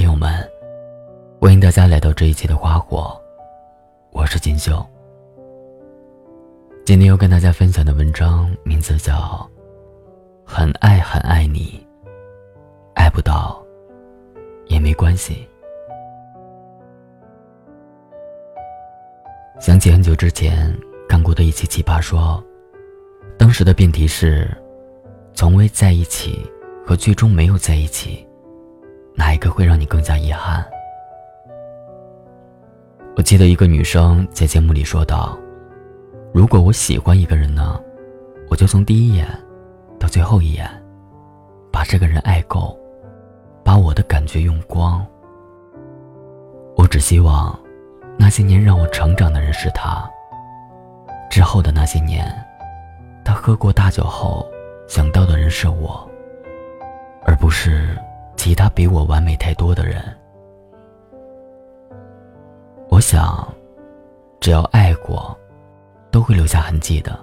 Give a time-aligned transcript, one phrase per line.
[0.00, 0.50] 听友们，
[1.38, 3.14] 欢迎大家来到这一期的花火，
[4.12, 4.82] 我是锦绣。
[6.86, 9.12] 今天要跟大家分享的文章名字叫
[10.42, 11.86] 《很爱很爱你》，
[12.94, 13.62] 爱不到
[14.68, 15.46] 也没关系。
[19.60, 20.74] 想起很久之前
[21.10, 22.42] 看过的一期奇葩说，
[23.36, 24.48] 当时的辩题是：
[25.34, 26.50] 从未在一起
[26.86, 28.26] 和最终没有在一起。
[29.14, 30.64] 哪一个会让你更加遗憾？
[33.16, 35.38] 我记得一个女生在节目里说道
[36.32, 37.78] ：“如果我喜欢一个人呢，
[38.48, 39.26] 我就从第一眼
[39.98, 40.66] 到最后一眼，
[41.70, 42.78] 把这个人爱够，
[43.62, 45.04] 把我的感觉用光。
[46.76, 47.58] 我只希望
[48.16, 50.08] 那些年让我成长的人是他。
[51.30, 52.26] 之后的那些年，
[53.24, 54.48] 他喝过大酒后
[54.88, 56.08] 想到的人是我，
[57.24, 57.96] 而不是。”
[58.42, 60.02] 其他比我完美太多的人，
[62.88, 63.46] 我想，
[64.40, 65.38] 只要爱过，
[66.10, 67.20] 都会留下痕迹的。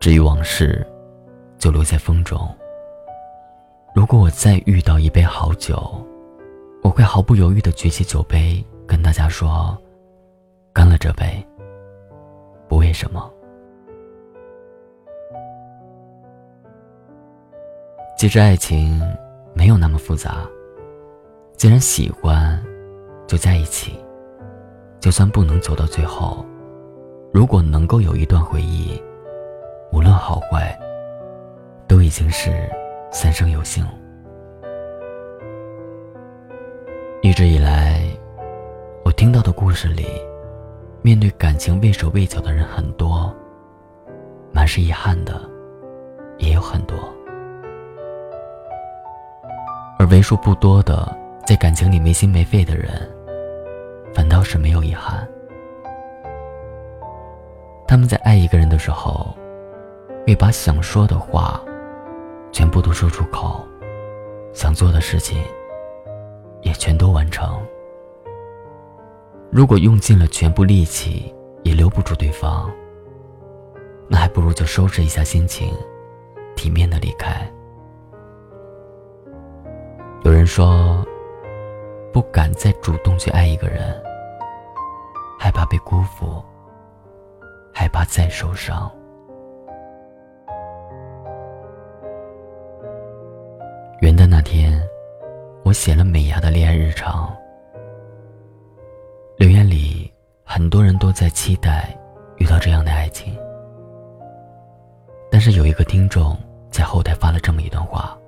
[0.00, 0.84] 至于往事，
[1.58, 2.40] 就留在风中。
[3.94, 6.04] 如果我再遇到一杯好酒，
[6.82, 9.78] 我会毫不犹豫的举起酒杯，跟大家说
[10.74, 11.24] ：“干了这杯。”
[12.66, 13.32] 不为什么。
[18.18, 19.00] 其实爱情。
[19.54, 20.46] 没有那么复杂。
[21.56, 22.62] 既然喜欢，
[23.26, 23.98] 就在一起。
[25.00, 26.44] 就算不能走到最后，
[27.30, 28.98] 如果能够有一段回忆，
[29.92, 30.74] 无论好坏，
[31.86, 32.50] 都已经是
[33.12, 33.86] 三生有幸。
[37.20, 38.02] 一直以来，
[39.04, 40.06] 我听到的故事里，
[41.02, 43.30] 面对感情畏手畏脚的人很多，
[44.54, 45.38] 满是遗憾的
[46.38, 46.96] 也有很多。
[50.04, 51.16] 而为数不多的
[51.46, 53.10] 在感情里没心没肺的人，
[54.12, 55.26] 反倒是没有遗憾。
[57.88, 59.34] 他们在爱一个人的时候，
[60.26, 61.58] 会把想说的话
[62.52, 63.66] 全部都说出口，
[64.52, 65.42] 想做的事情
[66.60, 67.58] 也全都完成。
[69.50, 72.70] 如果用尽了全部力气也留不住对方，
[74.06, 75.72] 那还不如就收拾一下心情，
[76.56, 77.50] 体面的离开。
[80.24, 81.04] 有人说，
[82.10, 84.02] 不敢再主动去爱一个人，
[85.38, 86.42] 害怕被辜负，
[87.74, 88.90] 害怕再受伤。
[94.00, 94.82] 元旦那天，
[95.62, 97.30] 我写了美伢的恋爱日常，
[99.36, 100.10] 留言里
[100.42, 101.94] 很多人都在期待
[102.38, 103.38] 遇到这样的爱情，
[105.30, 106.34] 但是有一个听众
[106.70, 108.18] 在后台发了这么一段话。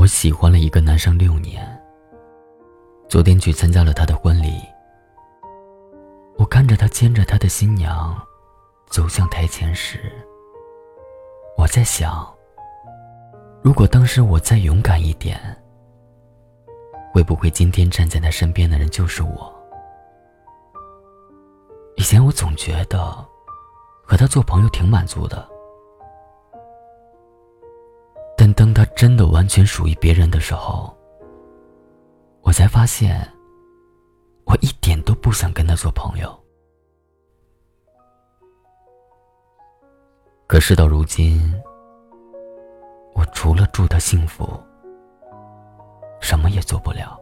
[0.00, 1.62] 我喜欢了一个男生六年。
[3.06, 4.54] 昨天去参加了他的婚礼。
[6.38, 8.18] 我看着他牵着他的新娘
[8.86, 10.10] 走向台前时，
[11.54, 12.26] 我在想，
[13.62, 15.38] 如果当时我再勇敢一点，
[17.12, 19.54] 会不会今天站在他身边的人就是我？
[21.96, 22.98] 以前我总觉得
[24.02, 25.46] 和他做朋友挺满足的。
[28.80, 30.96] 他真的完全属于别人的时候，
[32.40, 33.30] 我才发现，
[34.46, 36.34] 我一点都不想跟他做朋友。
[40.46, 41.54] 可事到如今，
[43.14, 44.48] 我除了祝他幸福，
[46.22, 47.20] 什么也做不了。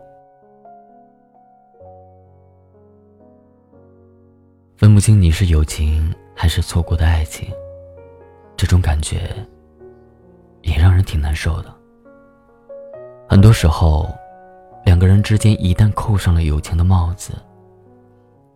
[4.76, 7.52] 分不清你是友情还是错过的爱情，
[8.56, 9.34] 这种感觉。
[10.68, 11.74] 也让人挺难受的。
[13.28, 14.08] 很多时候，
[14.84, 17.32] 两个人之间一旦扣上了友情的帽子，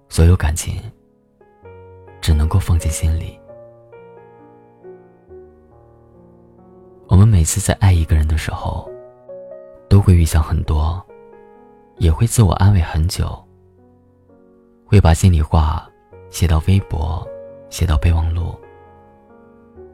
[0.08, 0.80] 所有感情
[2.20, 3.38] 只能够放进心里。
[7.08, 8.90] 我们每次在爱一个人的时候，
[9.88, 11.04] 都会预想很多，
[11.98, 13.38] 也会自我安慰很久，
[14.86, 15.86] 会把心里话
[16.30, 17.26] 写到微博，
[17.68, 18.58] 写到备忘录。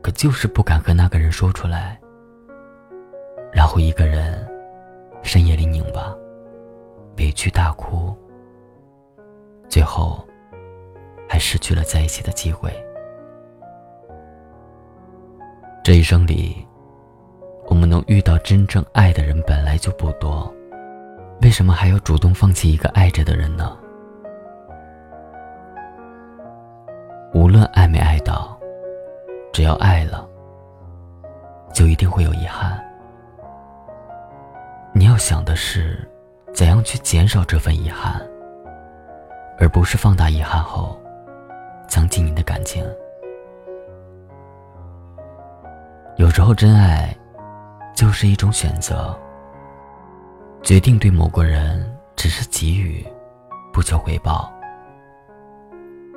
[0.00, 2.00] 可就是不敢和那个人说出来，
[3.52, 4.46] 然后一个人
[5.22, 6.14] 深夜里拧巴，
[7.18, 8.16] 委屈大哭，
[9.68, 10.24] 最后
[11.28, 12.72] 还失去了在一起的机会。
[15.82, 16.66] 这一生里，
[17.66, 20.52] 我们能遇到真正爱的人本来就不多，
[21.42, 23.76] 为什么还要主动放弃一个爱着的人呢？
[27.34, 28.56] 无论爱没爱到。
[29.50, 30.28] 只要爱了，
[31.72, 32.80] 就一定会有遗憾。
[34.98, 35.96] 你要想的是，
[36.52, 38.20] 怎样去减少这份遗憾，
[39.56, 41.00] 而不是放大遗憾后，
[41.86, 42.84] 增进你的感情。
[46.16, 47.16] 有时候，真爱
[47.94, 49.16] 就是一种选择。
[50.64, 53.06] 决定对某个人只是给予，
[53.72, 54.52] 不求回报，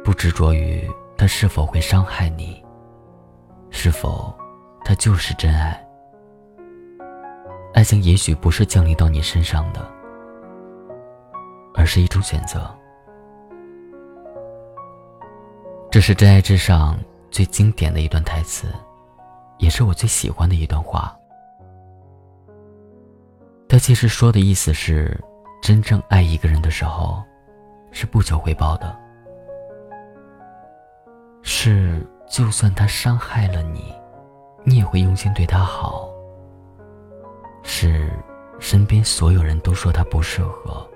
[0.04, 2.66] 不执着于他是否会伤害你，
[3.69, 4.36] 是否
[4.84, 5.80] 他就是真爱。
[7.74, 9.86] 爱情也许不是降临到你身上的，
[11.74, 12.70] 而是一种选择。
[15.90, 16.96] 这是《真爱至上》
[17.30, 18.68] 最经典的一段台词。
[19.58, 21.16] 也是我最喜欢的一段话。
[23.70, 25.16] 他其实说的意思是，
[25.62, 27.24] 真正爱一个人的时候，
[27.92, 28.98] 是不求回报的，
[31.44, 33.94] 是就算他伤害了你，
[34.64, 36.11] 你也会用心对他好。
[37.63, 38.12] 是
[38.60, 40.90] 身边所有人都说他不适合，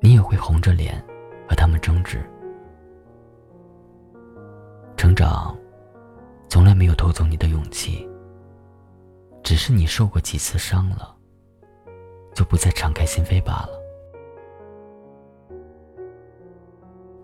[0.00, 1.02] 你也会红着脸
[1.48, 2.18] 和他们争执。
[4.96, 5.56] 成长。
[6.48, 8.08] 从来没有偷走你的勇气，
[9.42, 11.12] 只是你受过几次伤了，
[12.32, 13.70] 就不再敞开心扉罢了。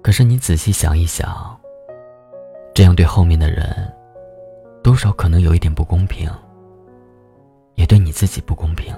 [0.02, 1.56] 可是你仔细想一想，
[2.74, 3.90] 这样对后面的人，
[4.82, 6.28] 多少可能有一点不公平，
[7.74, 8.94] 也对你自己不公平。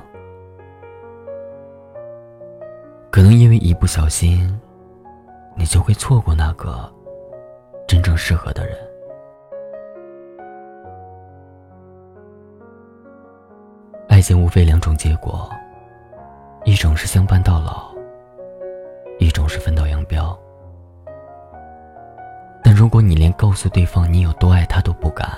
[3.10, 4.60] 可能因为一不小心，
[5.56, 6.92] 你就会错过那个
[7.86, 8.76] 真正适合的人。
[14.08, 15.48] 爱情无非两种结果，
[16.64, 17.92] 一种是相伴到老，
[19.18, 20.36] 一种是分道扬镳。
[22.62, 25.28] 但如果你连告诉对方你有多爱他都不敢，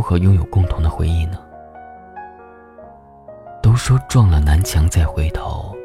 [0.00, 1.38] 如何拥有共同的回忆呢？
[3.62, 5.76] 都说撞了南墙再回头，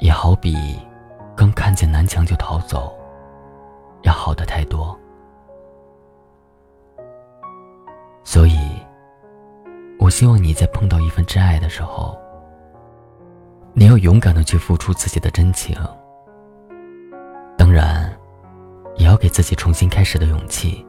[0.00, 0.54] 也好比
[1.34, 2.94] 刚看见南墙就逃走，
[4.02, 4.94] 要好的太多。
[8.22, 8.58] 所以，
[9.98, 12.14] 我希望你在碰到一份真爱的时候，
[13.72, 15.74] 你要勇敢的去付出自己的真情。
[17.56, 18.14] 当然，
[18.96, 20.86] 也要给自己重新开始的勇气。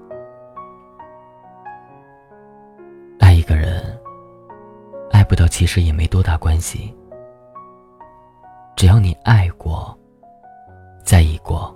[5.56, 6.94] 其实也没多大关系，
[8.75, 9.98] 只要你爱过、
[11.02, 11.74] 在意过、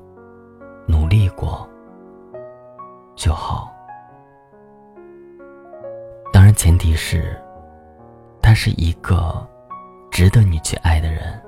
[0.85, 1.65] 努力过
[3.15, 3.71] 就好。
[6.33, 7.41] 当然前提是，
[8.41, 9.47] 他是一个
[10.11, 11.41] 值得你去爱的人。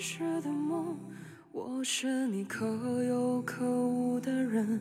[0.00, 0.96] 实的梦，
[1.52, 2.66] 我是你可
[3.04, 4.80] 有可无的人。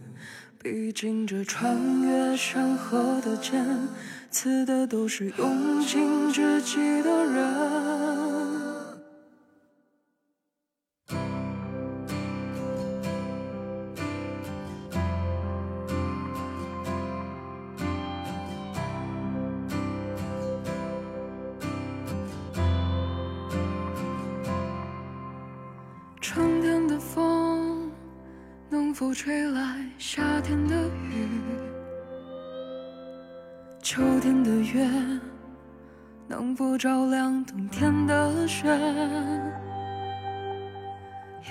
[0.62, 3.66] 毕竟这穿越山河的剑，
[4.32, 8.89] 刺的都是用尽知己的人。
[29.22, 31.28] 吹来夏天的雨？
[33.84, 34.90] 秋天的月
[36.26, 38.70] 能否照亮冬天的雪？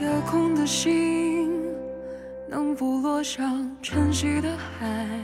[0.01, 1.53] 夜空的星
[2.49, 5.21] 能否落向晨曦的海？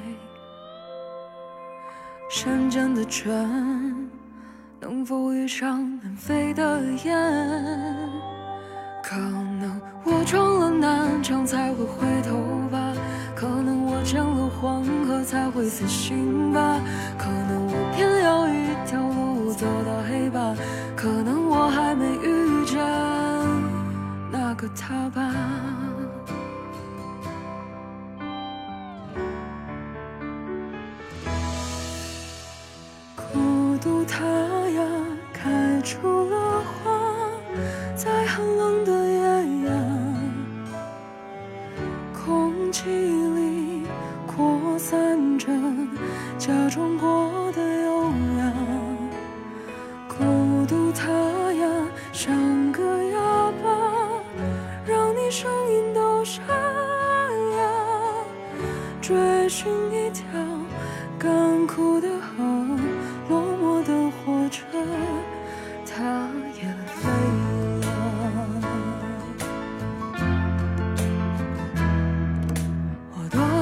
[2.28, 4.06] 山间的春
[4.78, 7.10] 能否遇上南飞的雁？
[9.02, 12.13] 可能我撞了南墙才会回
[15.34, 16.80] 才会死心吧，
[17.18, 17.63] 可能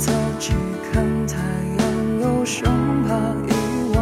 [0.00, 0.52] 早起
[0.92, 1.80] 看太阳。
[2.20, 2.64] 又生
[3.04, 3.14] 怕
[3.46, 3.50] 遗
[3.94, 3.98] 忘，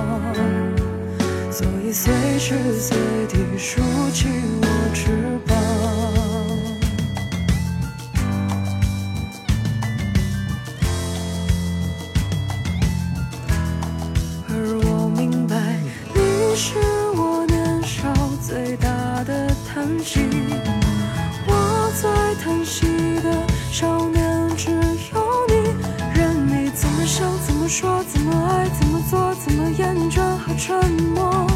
[1.50, 2.97] 所以随时随
[3.29, 3.81] 地竖
[4.12, 4.29] 起
[4.62, 5.11] 我翅
[5.47, 5.57] 膀。
[14.49, 14.53] 而
[14.85, 15.55] 我明白，
[16.15, 16.21] 你
[16.57, 16.79] 是
[17.17, 18.12] 我年少
[18.43, 18.88] 最大
[19.25, 20.56] 的叹息。
[27.76, 28.02] 说。
[28.04, 31.56] 怎么爱，怎么做，怎么厌倦和沉默。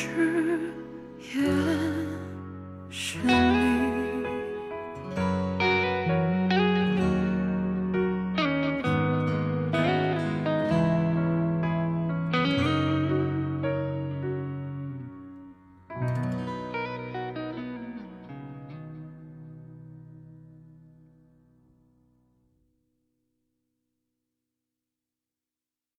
[0.00, 0.06] 誓
[1.36, 1.59] 言